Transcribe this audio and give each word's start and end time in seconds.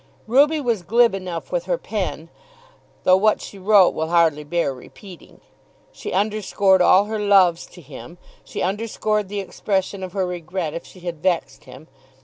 Ruby 0.25 0.59
was 0.59 0.81
glib 0.81 1.13
enough 1.13 1.51
with 1.51 1.65
her 1.65 1.77
pen, 1.77 2.29
though 3.03 3.15
what 3.15 3.39
she 3.39 3.59
wrote 3.59 3.93
will 3.93 4.07
hardly 4.09 4.43
bear 4.43 4.73
repeating. 4.73 5.41
She 5.91 6.11
underscored 6.11 6.81
all 6.81 7.05
her 7.05 7.19
loves 7.19 7.67
to 7.67 7.81
him. 7.81 8.17
She 8.43 8.63
underscored 8.63 9.29
the 9.29 9.41
expression 9.41 10.01
of 10.01 10.13
her 10.13 10.25
regret 10.25 10.73
if 10.73 10.87
she 10.87 11.01
had 11.01 11.21
vexed 11.21 11.65
him. 11.65 11.87